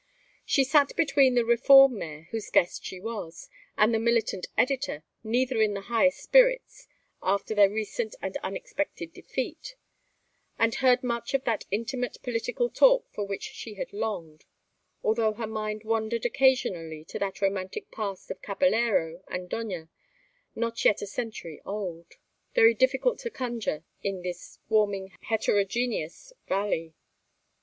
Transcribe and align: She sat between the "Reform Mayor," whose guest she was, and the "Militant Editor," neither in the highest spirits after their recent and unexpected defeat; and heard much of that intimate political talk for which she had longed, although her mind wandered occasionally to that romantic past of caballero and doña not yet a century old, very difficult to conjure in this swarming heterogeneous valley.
She 0.47 0.63
sat 0.63 0.95
between 0.95 1.35
the 1.35 1.45
"Reform 1.45 1.99
Mayor," 1.99 2.27
whose 2.31 2.49
guest 2.49 2.83
she 2.83 2.99
was, 2.99 3.47
and 3.77 3.93
the 3.93 3.99
"Militant 3.99 4.47
Editor," 4.57 5.03
neither 5.23 5.61
in 5.61 5.75
the 5.75 5.81
highest 5.93 6.23
spirits 6.23 6.87
after 7.21 7.53
their 7.53 7.69
recent 7.69 8.15
and 8.19 8.35
unexpected 8.37 9.13
defeat; 9.13 9.75
and 10.57 10.73
heard 10.73 11.03
much 11.03 11.35
of 11.35 11.43
that 11.43 11.65
intimate 11.69 12.17
political 12.23 12.67
talk 12.67 13.05
for 13.11 13.25
which 13.25 13.43
she 13.43 13.75
had 13.75 13.93
longed, 13.93 14.45
although 15.03 15.33
her 15.33 15.45
mind 15.45 15.83
wandered 15.83 16.25
occasionally 16.25 17.05
to 17.05 17.19
that 17.19 17.39
romantic 17.39 17.91
past 17.91 18.31
of 18.31 18.41
caballero 18.41 19.21
and 19.27 19.51
doña 19.51 19.87
not 20.55 20.83
yet 20.83 21.03
a 21.03 21.05
century 21.05 21.61
old, 21.63 22.13
very 22.55 22.73
difficult 22.73 23.19
to 23.19 23.29
conjure 23.29 23.83
in 24.01 24.23
this 24.23 24.57
swarming 24.67 25.11
heterogeneous 25.25 26.33
valley. 26.47 26.95